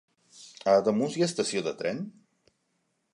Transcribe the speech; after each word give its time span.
A 0.71 0.73
Ademús 0.77 1.17
hi 1.17 1.25
ha 1.25 1.29
estació 1.33 1.63
de 1.67 1.75
tren? 1.83 2.01